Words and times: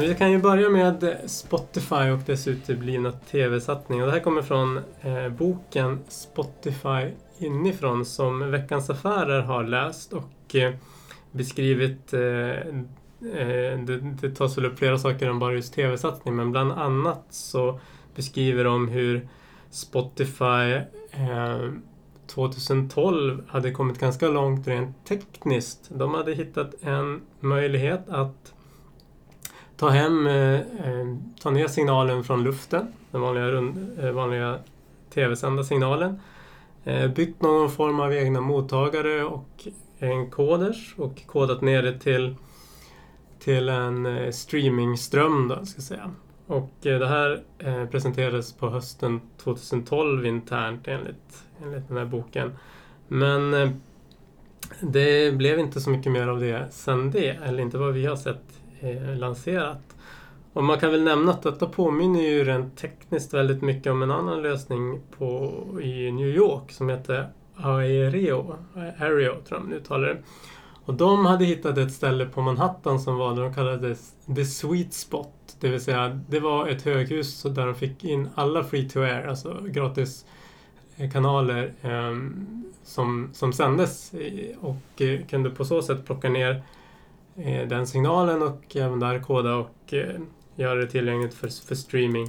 Men 0.00 0.08
vi 0.08 0.14
kan 0.14 0.32
ju 0.32 0.38
börja 0.38 0.70
med 0.70 1.20
Spotify 1.26 2.10
och 2.10 2.20
dess 2.26 2.48
uteblivna 2.48 3.12
tv-satsning. 3.12 4.00
Det 4.00 4.10
här 4.10 4.20
kommer 4.20 4.42
från 4.42 4.80
eh, 5.00 5.28
boken 5.28 5.98
Spotify 6.08 7.14
inifrån 7.38 8.04
som 8.04 8.50
Veckans 8.50 8.90
Affärer 8.90 9.40
har 9.40 9.64
läst 9.64 10.12
och 10.12 10.54
eh, 10.54 10.74
beskrivit 11.32 12.12
eh, 12.12 12.20
eh 12.20 13.78
det, 13.86 14.16
det 14.20 14.30
tas 14.30 14.58
väl 14.58 14.66
upp 14.66 14.78
flera 14.78 14.98
saker 14.98 15.28
än 15.28 15.38
bara 15.38 15.52
just 15.52 15.74
tv-satsning 15.74 16.36
men 16.36 16.50
bland 16.52 16.72
annat 16.72 17.26
så 17.30 17.80
beskriver 18.14 18.64
de 18.64 18.88
hur 18.88 19.28
Spotify 19.70 20.72
eh, 21.10 21.70
2012 22.26 23.42
hade 23.48 23.70
kommit 23.70 23.98
ganska 23.98 24.28
långt 24.28 24.68
rent 24.68 25.06
tekniskt. 25.06 25.90
De 25.90 26.14
hade 26.14 26.34
hittat 26.34 26.74
en 26.82 27.20
möjlighet 27.40 28.08
att 28.08 28.54
ta 29.80 29.88
hem, 29.88 30.26
eh, 30.26 30.54
eh, 30.54 31.16
ta 31.40 31.50
ner 31.50 31.68
signalen 31.68 32.24
från 32.24 32.44
luften, 32.44 32.92
den 33.10 33.20
vanliga, 33.20 33.72
eh, 34.02 34.12
vanliga 34.12 34.58
tv-sända 35.14 35.64
signalen. 35.64 36.20
Eh, 36.84 37.10
byggt 37.10 37.42
någon 37.42 37.70
form 37.70 38.00
av 38.00 38.12
egna 38.12 38.40
mottagare 38.40 39.24
och 39.24 39.68
en 39.98 40.30
koders 40.30 40.94
och 40.96 41.26
kodat 41.26 41.60
ner 41.60 41.82
det 41.82 41.98
till, 41.98 42.34
till 43.38 43.68
en 43.68 44.06
eh, 44.06 44.30
streamingström 44.30 45.48
då, 45.48 45.66
ska 45.66 45.76
jag 45.76 45.84
säga. 45.84 46.10
Och 46.46 46.86
eh, 46.86 46.98
det 46.98 47.08
här 47.08 47.42
presenterades 47.90 48.52
på 48.52 48.70
hösten 48.70 49.20
2012 49.42 50.26
internt 50.26 50.88
enligt, 50.88 51.44
enligt 51.62 51.88
den 51.88 51.96
här 51.96 52.04
boken. 52.04 52.52
Men 53.08 53.72
det 54.80 55.34
blev 55.36 55.58
inte 55.58 55.80
så 55.80 55.90
mycket 55.90 56.12
mer 56.12 56.28
av 56.28 56.40
det 56.40 56.66
sen 56.70 57.10
det, 57.10 57.28
eller 57.28 57.62
inte 57.62 57.78
vad 57.78 57.94
vi 57.94 58.06
har 58.06 58.16
sett 58.16 58.60
Eh, 58.80 59.16
lanserat. 59.16 59.96
Och 60.52 60.64
man 60.64 60.78
kan 60.78 60.90
väl 60.90 61.02
nämna 61.02 61.32
att 61.32 61.42
detta 61.42 61.66
påminner 61.66 62.20
ju 62.20 62.44
rent 62.44 62.76
tekniskt 62.76 63.34
väldigt 63.34 63.62
mycket 63.62 63.92
om 63.92 64.02
en 64.02 64.10
annan 64.10 64.42
lösning 64.42 65.00
på, 65.18 65.52
i 65.82 66.12
New 66.12 66.28
York 66.28 66.72
som 66.72 66.88
heter 66.88 67.28
Aereo, 67.56 68.56
Aereo 68.74 69.34
tror 69.34 69.60
jag 69.60 69.62
man 69.62 69.72
uttalar 69.72 70.08
det. 70.08 70.18
Och 70.84 70.94
de 70.94 71.26
hade 71.26 71.44
hittat 71.44 71.78
ett 71.78 71.92
ställe 71.92 72.26
på 72.26 72.40
Manhattan 72.42 73.00
som 73.00 73.16
var 73.16 73.34
det 73.34 73.42
de 73.42 73.54
kallade 73.54 73.96
The 74.36 74.44
Sweet 74.44 74.92
Spot. 74.92 75.56
Det 75.60 75.68
vill 75.68 75.80
säga, 75.80 76.20
det 76.28 76.40
var 76.40 76.68
ett 76.68 76.82
höghus 76.82 77.42
där 77.42 77.66
de 77.66 77.74
fick 77.74 78.04
in 78.04 78.28
alla 78.34 78.64
free 78.64 78.88
to 78.88 79.00
air, 79.00 79.26
alltså 79.26 79.60
gratis 79.68 80.24
eh, 80.96 81.10
kanaler 81.10 81.72
eh, 81.82 82.16
som, 82.84 83.30
som 83.32 83.52
sändes 83.52 84.12
och 84.60 85.02
eh, 85.02 85.26
kunde 85.26 85.50
på 85.50 85.64
så 85.64 85.82
sätt 85.82 86.06
plocka 86.06 86.28
ner 86.28 86.50
eh, 86.54 86.60
Eh, 87.44 87.68
den 87.68 87.86
signalen 87.86 88.42
och 88.42 88.76
även 88.76 89.00
där 89.00 89.18
koda 89.18 89.54
och 89.54 89.94
eh, 89.94 90.20
göra 90.54 90.74
det 90.74 90.86
tillgängligt 90.86 91.34
för, 91.34 91.66
för 91.66 91.74
streaming. 91.74 92.28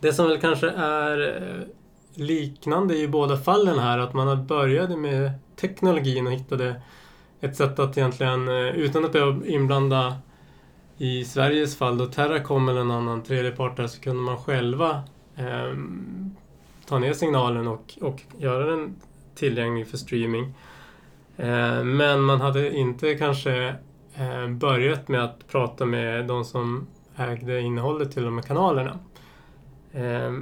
Det 0.00 0.12
som 0.12 0.28
väl 0.28 0.40
kanske 0.40 0.70
är 0.70 1.42
eh, 1.42 1.66
liknande 2.14 2.96
i 2.96 3.08
båda 3.08 3.36
fallen 3.36 3.78
här, 3.78 3.98
att 3.98 4.14
man 4.14 4.46
började 4.46 4.96
med 4.96 5.32
teknologin 5.56 6.26
och 6.26 6.32
hittade 6.32 6.82
ett 7.40 7.56
sätt 7.56 7.78
att 7.78 7.98
egentligen, 7.98 8.48
utan 8.48 9.04
att 9.04 9.12
behöva 9.12 9.46
inblanda 9.46 10.14
i 10.98 11.24
Sveriges 11.24 11.76
fall 11.76 11.98
då 11.98 12.06
Terracom 12.06 12.68
eller 12.68 12.80
en 12.80 12.90
annan 12.90 13.22
tredjepart 13.22 13.76
där 13.76 13.86
så 13.86 14.00
kunde 14.00 14.22
man 14.22 14.36
själva 14.36 15.02
eh, 15.36 15.74
ta 16.86 16.98
ner 16.98 17.12
signalen 17.12 17.66
och, 17.66 17.98
och 18.00 18.22
göra 18.38 18.66
den 18.66 18.96
tillgänglig 19.34 19.88
för 19.88 19.96
streaming. 19.96 20.54
Eh, 21.36 21.84
men 21.84 22.20
man 22.20 22.40
hade 22.40 22.76
inte 22.76 23.14
kanske 23.14 23.74
eh, 24.14 24.48
börjat 24.48 25.08
med 25.08 25.24
att 25.24 25.48
prata 25.48 25.86
med 25.86 26.26
de 26.26 26.44
som 26.44 26.86
ägde 27.16 27.60
innehållet 27.60 28.12
till 28.12 28.22
de 28.22 28.34
här 28.38 28.42
kanalerna. 28.42 28.98
Eh, 29.92 30.32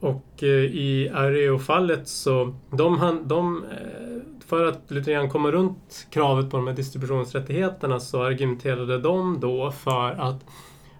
och 0.00 0.42
i 0.42 1.10
Areo-fallet 1.14 2.08
så 2.08 2.54
de, 2.70 3.22
de 3.24 3.64
för 4.46 4.66
att 4.66 4.90
lite 4.90 5.12
grann 5.12 5.30
komma 5.30 5.50
runt 5.50 6.06
kravet 6.10 6.50
på 6.50 6.56
de 6.56 6.66
här 6.66 6.74
distributionsrättigheterna 6.74 8.00
så 8.00 8.22
argumenterade 8.22 8.98
de 8.98 9.40
då 9.40 9.70
för 9.70 10.10
att 10.10 10.44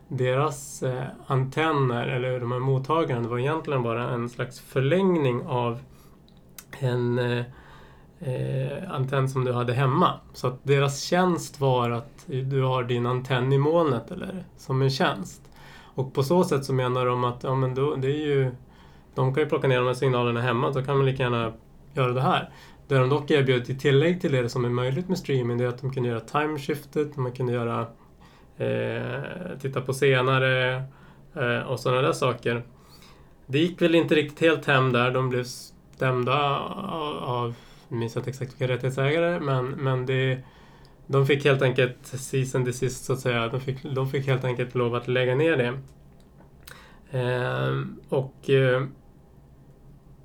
deras 0.08 0.84
antenner, 1.26 2.06
eller 2.06 2.40
de 2.40 2.52
här 2.52 2.58
mottagarna, 2.58 3.28
var 3.28 3.38
egentligen 3.38 3.82
bara 3.82 4.10
en 4.10 4.28
slags 4.28 4.60
förlängning 4.60 5.42
av 5.46 5.78
en 6.80 7.20
eh, 8.20 8.90
antenn 8.90 9.28
som 9.28 9.44
du 9.44 9.52
hade 9.52 9.72
hemma. 9.72 10.20
Så 10.32 10.46
att 10.46 10.60
deras 10.62 11.02
tjänst 11.02 11.60
var 11.60 11.90
att 11.90 12.24
du 12.26 12.62
har 12.62 12.84
din 12.84 13.06
antenn 13.06 13.52
i 13.52 13.58
molnet, 13.58 14.10
eller 14.10 14.44
som 14.56 14.82
en 14.82 14.90
tjänst. 14.90 15.42
Och 15.94 16.14
på 16.14 16.22
så 16.22 16.44
sätt 16.44 16.64
så 16.64 16.72
menar 16.72 17.06
de 17.06 17.24
att 17.24 17.42
ja, 17.42 17.54
men 17.54 17.74
då, 17.74 17.94
det 17.94 18.06
är 18.06 18.26
ju, 18.26 18.50
de 19.14 19.34
kan 19.34 19.42
ju 19.42 19.48
plocka 19.48 19.68
ner 19.68 19.76
de 19.76 19.86
här 19.86 19.94
signalerna 19.94 20.40
hemma, 20.40 20.70
då 20.70 20.82
kan 20.82 20.96
man 20.96 21.06
lika 21.06 21.22
gärna 21.22 21.52
göra 21.94 22.12
det 22.12 22.20
här. 22.20 22.50
Det 22.88 22.98
de 22.98 23.08
dock 23.08 23.30
erbjöd 23.30 23.70
i 23.70 23.78
tillägg 23.78 24.20
till 24.20 24.32
det 24.32 24.48
som 24.48 24.64
är 24.64 24.68
möjligt 24.68 25.08
med 25.08 25.18
streaming 25.18 25.58
det 25.58 25.64
är 25.64 25.68
att 25.68 25.80
de 25.80 25.92
kunde 25.92 26.08
göra 26.08 26.20
timeshiftet, 26.20 27.16
man 27.16 27.32
kunde 27.32 27.52
göra 27.52 27.86
eh, 28.56 29.58
titta 29.60 29.80
på 29.80 29.94
senare 29.94 30.82
eh, 31.34 31.58
och 31.58 31.80
sådana 31.80 32.02
där 32.02 32.12
saker. 32.12 32.62
Det 33.46 33.58
gick 33.58 33.82
väl 33.82 33.94
inte 33.94 34.14
riktigt 34.14 34.40
helt 34.40 34.66
hem 34.66 34.92
där. 34.92 35.10
De 35.10 35.28
blev 35.28 35.44
stämda 35.44 36.58
av, 36.58 37.16
av 37.16 37.54
jag 37.88 37.98
minns 37.98 38.16
inte 38.16 38.30
exakt 38.30 38.52
vilka 38.52 38.74
rättighetsägare, 38.74 39.40
men, 39.40 39.66
men 39.66 40.06
det, 40.06 40.38
de 41.06 41.26
fick 41.26 41.44
helt 41.44 41.62
enkelt 41.62 42.06
season 42.06 42.58
and 42.58 42.66
desist 42.66 43.04
så 43.04 43.12
att 43.12 43.20
säga. 43.20 43.48
De 43.48 43.60
fick, 43.60 43.82
de 43.82 44.10
fick 44.10 44.26
helt 44.26 44.44
enkelt 44.44 44.74
lov 44.74 44.94
att 44.94 45.08
lägga 45.08 45.34
ner 45.34 45.56
det. 45.56 45.78
Eh, 47.18 47.82
och 48.08 48.50
eh, 48.50 48.82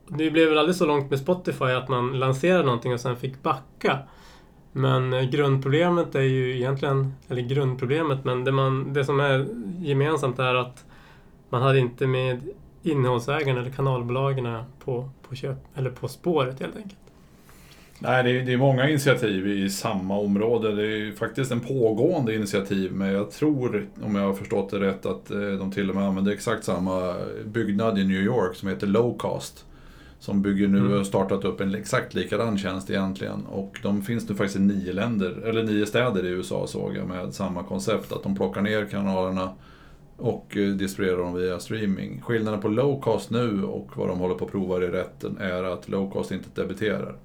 det 0.08 0.32
blev 0.32 0.50
väl 0.50 0.58
aldrig 0.58 0.76
så 0.76 0.86
långt 0.86 1.10
med 1.10 1.20
Spotify 1.20 1.66
att 1.66 1.90
man 1.90 2.20
lanserade 2.20 2.64
någonting 2.64 2.94
och 2.94 3.00
sen 3.00 3.16
fick 3.16 3.44
backa. 3.44 4.00
Men 4.72 5.14
eh, 5.14 5.24
grundproblemet 5.24 6.16
är 6.16 6.22
ju 6.22 6.56
egentligen, 6.56 7.14
eller 7.28 7.42
grundproblemet, 7.42 8.26
men 8.26 8.44
det, 8.44 8.52
man, 8.52 8.94
det 8.94 9.06
som 9.06 9.20
är 9.20 9.48
gemensamt 9.80 10.40
är 10.40 10.56
att 10.56 10.86
man 11.50 11.62
hade 11.62 11.80
inte 11.80 12.08
med 12.08 12.50
innehållsägarna 12.84 13.60
eller 13.60 13.72
kanalbolagen 13.72 14.64
på, 14.80 15.10
på, 15.30 15.36
köp, 15.36 15.58
eller 15.76 15.90
på 15.90 16.08
spåret 16.08 16.60
helt 16.60 16.76
enkelt. 16.76 17.00
Nej, 18.02 18.24
det 18.24 18.32
är, 18.32 18.46
det 18.46 18.54
är 18.54 18.58
många 18.58 18.90
initiativ 18.90 19.48
i 19.48 19.70
samma 19.70 20.18
område. 20.18 20.76
Det 20.76 20.88
är 20.88 21.12
faktiskt 21.12 21.52
en 21.52 21.60
pågående 21.60 22.36
initiativ, 22.36 22.92
men 22.94 23.12
jag 23.14 23.32
tror, 23.32 23.88
om 24.04 24.16
jag 24.16 24.24
har 24.24 24.34
förstått 24.34 24.70
det 24.72 24.80
rätt, 24.80 25.06
att 25.06 25.32
eh, 25.32 25.40
de 25.40 25.72
till 25.72 25.90
och 25.90 25.96
med 25.96 26.06
använder 26.06 26.32
exakt 26.32 26.64
samma 26.64 27.16
byggnad 27.46 28.00
i 28.00 28.04
New 28.04 28.22
York 28.22 28.56
som 28.56 28.70
heter 28.70 28.88
Lowcast. 28.88 29.66
Som 30.20 30.42
bygger 30.42 30.68
nu 30.68 30.78
mm. 30.78 31.00
och 31.00 31.06
startat 31.06 31.46
upp 31.46 31.62
en 31.62 31.76
exakt 31.76 32.14
likadan 32.14 32.58
tjänst 32.58 32.90
egentligen. 32.90 33.46
Och 33.46 33.80
de 33.84 34.02
finns 34.02 34.30
nu 34.30 34.36
faktiskt 34.36 34.56
i 34.56 34.60
nio 34.60 34.94
länder, 34.94 35.42
eller 35.46 35.64
nio 35.64 35.86
städer 35.86 36.26
i 36.26 36.30
USA 36.30 36.68
såg 36.68 36.98
jag 36.98 37.08
med 37.08 37.34
samma 37.34 37.64
koncept. 37.64 38.12
Att 38.12 38.24
de 38.24 38.36
plockar 38.36 38.62
ner 38.62 38.86
kanalerna 38.86 39.50
och 40.18 40.58
eh, 40.58 40.68
distribuerar 40.68 41.18
dem 41.18 41.34
via 41.34 41.60
streaming. 41.60 42.22
Skillnaden 42.22 42.62
på 42.62 42.68
low 42.68 43.02
cost 43.02 43.30
nu 43.30 43.64
och 43.64 43.98
vad 43.98 44.08
de 44.08 44.20
håller 44.20 44.36
på 44.36 44.46
att 44.46 44.52
prova 44.52 44.84
i 44.84 44.88
rätten 44.88 45.38
är 45.38 45.64
att 45.64 45.90
low 45.90 46.12
cost 46.12 46.32
inte 46.32 46.62
debiterar. 46.62 47.16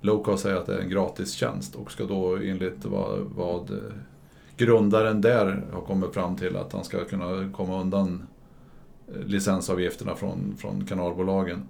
Low 0.00 0.22
cost 0.22 0.42
säger 0.42 0.56
att 0.56 0.66
det 0.66 0.74
är 0.74 0.80
en 0.80 0.90
gratistjänst 0.90 1.74
och 1.74 1.92
ska 1.92 2.04
då 2.04 2.36
enligt 2.36 2.84
vad, 2.84 3.18
vad 3.18 3.70
eh, 3.70 3.76
grundaren 4.56 5.20
där 5.20 5.64
har 5.72 5.80
kommit 5.80 6.14
fram 6.14 6.36
till 6.36 6.56
att 6.56 6.72
han 6.72 6.84
ska 6.84 7.04
kunna 7.04 7.52
komma 7.52 7.80
undan 7.80 8.26
eh, 9.08 9.26
licensavgifterna 9.26 10.14
från, 10.14 10.56
från 10.58 10.86
kanalbolagen. 10.86 11.68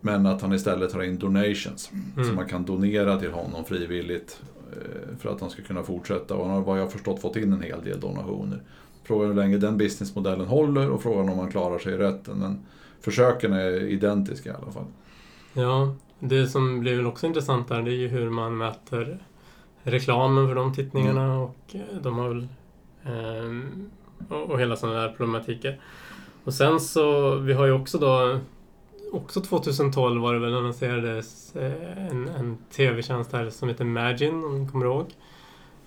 Men 0.00 0.26
att 0.26 0.42
han 0.42 0.52
istället 0.52 0.92
tar 0.92 1.02
in 1.02 1.18
donations. 1.18 1.90
Mm. 2.14 2.28
Så 2.28 2.34
man 2.34 2.48
kan 2.48 2.64
donera 2.64 3.18
till 3.18 3.30
honom 3.30 3.64
frivilligt 3.64 4.40
eh, 4.72 5.16
för 5.18 5.32
att 5.32 5.40
han 5.40 5.50
ska 5.50 5.62
kunna 5.62 5.82
fortsätta. 5.82 6.34
Och 6.34 6.46
han 6.46 6.54
har 6.54 6.62
vad 6.62 6.80
jag 6.80 6.92
förstått 6.92 7.20
fått 7.20 7.36
in 7.36 7.52
en 7.52 7.62
hel 7.62 7.84
del 7.84 8.00
donationer. 8.00 8.62
Frågan 9.04 9.24
är 9.24 9.34
hur 9.34 9.42
länge 9.42 9.58
den 9.58 9.76
businessmodellen 9.76 10.46
håller 10.46 10.90
och 10.90 11.02
frågan 11.02 11.28
om 11.28 11.38
han 11.38 11.50
klarar 11.50 11.78
sig 11.78 11.94
i 11.94 11.96
rätten. 11.96 12.38
Men 12.38 12.58
försöken 13.00 13.52
är 13.52 13.82
identiska 13.82 14.50
i 14.50 14.52
alla 14.52 14.72
fall. 14.72 14.86
Ja, 15.52 15.94
det 16.20 16.46
som 16.46 16.80
blir 16.80 16.96
väl 16.96 17.06
också 17.06 17.26
intressant 17.26 17.68
där 17.68 17.82
det 17.82 17.90
är 17.90 17.96
ju 17.96 18.08
hur 18.08 18.30
man 18.30 18.56
mäter 18.56 19.18
reklamen 19.82 20.48
för 20.48 20.54
de 20.54 20.74
tittningarna 20.74 21.24
mm. 21.24 21.38
och 21.38 21.58
eh, 21.72 22.02
de 22.02 22.18
har 22.18 22.28
väl 22.28 22.48
eh, 23.04 24.38
och 24.50 24.60
hela 24.60 24.76
sådana 24.76 25.00
där 25.00 25.08
problematiker. 25.08 25.80
Och 26.44 26.54
sen 26.54 26.80
så, 26.80 27.34
vi 27.34 27.52
har 27.52 27.66
ju 27.66 27.72
också 27.72 27.98
då 27.98 28.38
också 29.12 29.40
2012 29.40 30.22
var 30.22 30.34
det 30.34 30.40
väl 30.40 30.54
annonserades 30.54 31.56
eh, 31.56 32.06
en, 32.10 32.28
en 32.28 32.58
tv-tjänst 32.70 33.32
här 33.32 33.50
som 33.50 33.68
heter 33.68 33.84
Imagine, 33.84 34.44
om 34.44 34.62
ni 34.62 34.70
kommer 34.70 34.86
ihåg. 34.86 35.06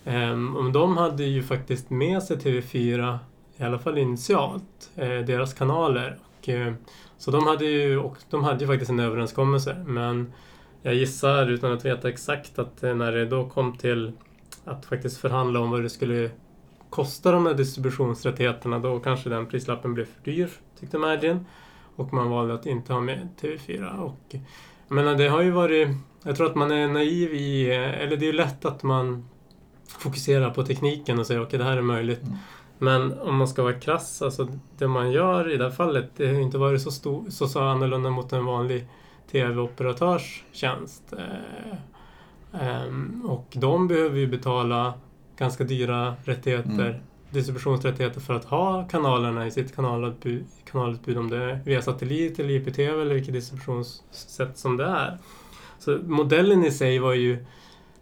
Um, 0.06 0.72
de 0.74 0.98
hade 0.98 1.24
ju 1.24 1.44
faktiskt 1.44 1.90
med 1.90 2.24
sig 2.24 2.38
TV4, 2.38 3.18
i 3.58 3.64
alla 3.64 3.80
fall 3.80 3.98
initialt, 3.98 4.92
eh, 4.96 5.08
deras 5.08 5.54
kanaler. 5.54 6.18
Och, 6.40 6.50
eh, 6.50 6.74
så 7.24 7.32
de 7.32 7.48
hade, 7.48 7.66
ju, 7.66 7.98
och 7.98 8.18
de 8.30 8.44
hade 8.44 8.60
ju 8.60 8.68
faktiskt 8.68 8.92
en 8.92 9.00
överenskommelse. 9.00 9.84
Men 9.88 10.34
jag 10.82 10.96
gissar, 10.96 11.48
utan 11.48 11.72
att 11.72 11.86
veta 11.86 12.10
exakt, 12.10 12.60
att 12.60 12.84
eh, 12.84 12.96
när 12.96 13.12
det 13.12 13.26
då 13.26 13.50
kom 13.50 13.78
till 13.78 14.12
att 14.66 14.86
faktiskt 14.86 15.18
förhandla 15.18 15.60
om 15.60 15.72
vad 15.72 15.84
det 15.84 15.90
skulle 15.90 16.30
kosta 16.90 17.32
de 17.32 17.46
här 17.46 17.54
distributionsrättigheterna 17.54 18.80
då 18.80 19.00
kanske 19.00 19.30
den 19.30 19.46
prislappen 19.46 19.94
blev 19.94 20.06
för 20.06 20.32
dyr, 20.32 20.50
tyckte 20.80 20.98
Imagine. 20.98 21.46
Och 21.96 22.14
man 22.14 22.30
valde 22.30 22.54
att 22.54 22.66
inte 22.66 22.94
ha 22.94 23.02
med 23.02 23.30
TV4. 23.42 24.00
Och, 24.00 24.36
jag 24.88 24.96
menar, 24.96 25.16
det 25.16 25.28
har 25.28 25.42
ju 25.42 25.52
varit... 25.52 25.88
Jag 26.24 26.36
tror 26.36 26.48
att 26.48 26.56
man 26.56 26.72
är 26.72 26.88
naiv 26.88 27.34
i... 27.34 27.70
Eh, 27.70 28.02
eller 28.02 28.18
det 28.18 28.26
är 28.26 28.32
ju 28.32 28.34
lätt 28.34 28.66
att 28.66 28.84
man 28.84 29.30
fokuserar 29.88 30.50
på 30.50 30.66
tekniken 30.66 31.20
och 31.20 31.28
säger 31.28 31.42
okej, 31.42 31.48
okay, 31.48 31.60
det 31.60 31.66
här 31.66 31.78
är 31.78 31.82
möjligt. 31.82 32.24
Mm. 32.24 32.38
Men 32.78 33.20
om 33.20 33.36
man 33.36 33.48
ska 33.48 33.64
vara 33.64 33.74
krass, 33.74 34.22
alltså 34.22 34.48
det 34.78 34.88
man 34.88 35.12
gör 35.12 35.52
i 35.52 35.58
det 35.58 35.64
här 35.64 35.72
fallet, 35.72 36.12
det 36.16 36.28
har 36.28 36.40
inte 36.40 36.58
varit 36.58 36.82
så, 36.82 36.92
stor, 36.92 37.30
så, 37.30 37.48
så 37.48 37.62
annorlunda 37.62 38.10
mot 38.10 38.34
en 38.34 38.46
vanlig 38.46 38.88
TV-operatörs 39.32 40.44
tjänst. 40.52 41.14
Eh, 41.14 41.78
eh, 42.68 42.92
och 43.24 43.48
de 43.52 43.88
behöver 43.88 44.18
ju 44.18 44.28
betala 44.28 44.94
ganska 45.38 45.64
dyra 45.64 46.16
rättigheter, 46.24 46.90
mm. 46.90 47.02
distributionsrättigheter 47.30 48.22
för 48.22 48.34
att 48.34 48.46
ha 48.46 48.88
kanalerna 48.88 49.48
i 49.48 49.52
sitt 49.52 49.76
kanalutbud, 49.76 50.46
kanalutbud 50.72 51.18
om 51.18 51.30
det 51.30 51.38
är 51.38 51.62
via 51.66 51.82
satellit 51.82 52.40
eller 52.40 52.50
IPTV 52.50 53.02
eller 53.02 53.14
vilket 53.14 53.34
distributionssätt 53.34 54.58
som 54.58 54.78
det 54.78 54.86
är. 54.86 55.18
Så 55.80 56.00
modellen 56.04 56.64
i 56.64 56.72
sig 56.72 57.00
var 57.00 57.14
ju 57.14 57.46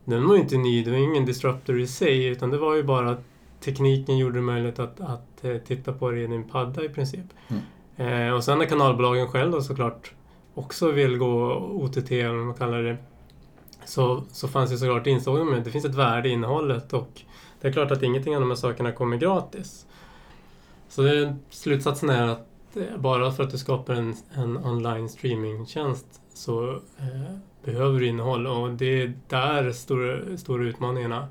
den 0.05 0.27
var 0.27 0.35
ju 0.35 0.41
inte 0.41 0.57
ny, 0.57 0.83
det 0.83 0.91
var 0.91 0.97
ingen 0.97 1.25
disruptor 1.25 1.79
i 1.79 1.87
sig 1.87 2.25
utan 2.25 2.49
det 2.49 2.57
var 2.57 2.75
ju 2.75 2.83
bara 2.83 3.09
att 3.11 3.23
tekniken 3.61 4.17
gjorde 4.17 4.37
det 4.37 4.41
möjligt 4.41 4.79
att, 4.79 5.01
att 5.01 5.43
eh, 5.45 5.57
titta 5.57 5.93
på 5.93 6.11
det 6.11 6.21
i 6.21 6.27
din 6.27 6.43
padda 6.43 6.83
i 6.83 6.89
princip. 6.89 7.25
Mm. 7.47 8.27
Eh, 8.27 8.33
och 8.33 8.43
sen 8.43 8.57
när 8.57 8.65
kanalbolagen 8.65 9.27
själva 9.27 9.61
såklart 9.61 10.13
också 10.53 10.91
vill 10.91 11.17
gå 11.17 11.55
OTT, 11.55 12.11
eller 12.11 12.33
vad 12.33 12.45
man 12.45 12.55
kallar 12.55 12.83
det, 12.83 12.97
så, 13.85 14.23
så 14.31 14.47
fanns 14.47 14.71
det 14.71 14.77
såklart 14.77 15.07
insåg 15.07 15.47
med 15.47 15.59
att 15.59 15.65
det 15.65 15.71
finns 15.71 15.85
ett 15.85 15.95
värde 15.95 16.29
i 16.29 16.31
innehållet 16.31 16.93
och 16.93 17.21
det 17.61 17.67
är 17.67 17.71
klart 17.71 17.91
att 17.91 18.03
ingenting 18.03 18.35
av 18.35 18.41
de 18.41 18.49
här 18.49 18.55
sakerna 18.55 18.91
kommer 18.91 19.17
gratis. 19.17 19.85
Så 20.89 21.01
det, 21.01 21.35
slutsatsen 21.49 22.09
är 22.09 22.27
att 22.27 22.77
eh, 22.77 22.97
bara 22.97 23.31
för 23.31 23.43
att 23.43 23.51
du 23.51 23.57
skapar 23.57 23.93
en, 23.93 24.15
en 24.33 24.57
online 24.57 25.09
streamingtjänst 25.09 26.21
så 26.33 26.69
eh, 26.97 27.37
behöver 27.63 27.99
du 27.99 28.07
innehåll 28.07 28.47
och 28.47 28.71
det 28.71 29.01
är 29.01 29.13
där 29.27 29.71
stora, 29.71 30.37
stora 30.37 30.63
utmaningarna 30.63 31.27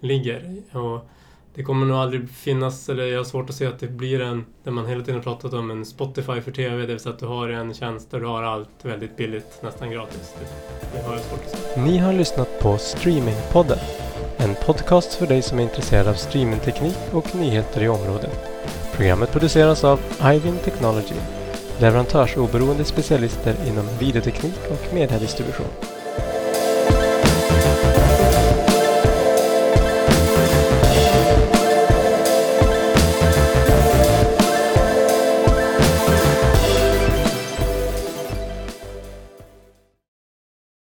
ligger. 0.00 0.62
Och 0.72 1.08
det 1.54 1.62
kommer 1.62 1.86
nog 1.86 1.96
aldrig 1.96 2.30
finnas, 2.30 2.88
eller 2.88 3.06
jag 3.06 3.18
har 3.18 3.24
svårt 3.24 3.50
att 3.50 3.56
se 3.56 3.66
att 3.66 3.78
det 3.78 3.88
blir 3.88 4.20
en, 4.20 4.44
där 4.64 4.70
man 4.70 4.86
hela 4.86 5.04
tiden 5.04 5.20
pratat 5.20 5.52
om 5.52 5.70
en 5.70 5.84
Spotify 5.84 6.40
för 6.40 6.50
TV, 6.50 6.76
det 6.76 6.86
vill 6.86 7.00
säga 7.00 7.12
att 7.12 7.18
du 7.18 7.26
har 7.26 7.48
en 7.48 7.74
tjänst 7.74 8.10
där 8.10 8.20
du 8.20 8.26
har 8.26 8.42
allt 8.42 8.68
väldigt 8.82 9.16
billigt, 9.16 9.62
nästan 9.62 9.90
gratis. 9.90 10.34
Det, 10.40 10.96
det 10.96 11.04
har 11.06 11.12
jag 11.12 11.22
svårt 11.22 11.40
att 11.44 11.50
se. 11.50 11.80
Ni 11.80 11.98
har 11.98 12.12
lyssnat 12.12 12.60
på 12.60 12.78
Streamingpodden. 12.78 13.78
En 14.36 14.54
podcast 14.66 15.14
för 15.14 15.26
dig 15.26 15.42
som 15.42 15.58
är 15.58 15.62
intresserad 15.62 16.08
av 16.08 16.14
streamingteknik 16.14 16.98
och 17.12 17.34
nyheter 17.34 17.82
i 17.82 17.88
området. 17.88 18.50
Programmet 18.96 19.32
produceras 19.32 19.84
av 19.84 20.00
Ivin 20.34 20.58
Technology, 20.64 21.14
leverantörsoberoende 21.80 22.84
specialister 22.84 23.56
inom 23.68 23.86
videoteknik 24.00 24.60
och 24.70 24.94
mediedistribution. 24.94 25.93